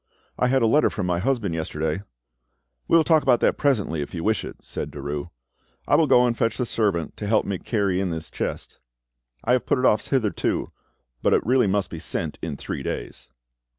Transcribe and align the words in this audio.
I 0.35 0.47
had 0.47 0.63
a 0.63 0.65
letter 0.65 0.89
from 0.89 1.05
my 1.05 1.19
husband 1.19 1.53
yesterday——" 1.53 2.01
"We 2.87 2.97
will 2.97 3.03
talk 3.03 3.21
about 3.21 3.39
that 3.41 3.59
presently, 3.59 4.01
if 4.01 4.15
you 4.15 4.23
wish 4.23 4.43
it," 4.43 4.55
said 4.59 4.89
Derues. 4.89 5.29
"I 5.87 5.95
will 5.95 6.07
go 6.07 6.25
and 6.25 6.35
fetch 6.35 6.57
the 6.57 6.65
servant 6.65 7.15
to 7.17 7.27
help 7.27 7.45
me 7.45 7.59
to 7.59 7.63
carry 7.63 8.01
in 8.01 8.09
this 8.09 8.31
chest. 8.31 8.79
I 9.43 9.51
have 9.51 9.67
put 9.67 9.77
it 9.77 9.85
off 9.85 10.07
hitherto, 10.07 10.71
but 11.21 11.35
it 11.35 11.45
really 11.45 11.67
must 11.67 11.91
be 11.91 11.99
sent 11.99 12.39
in 12.41 12.57
three 12.57 12.81
days." 12.81 13.29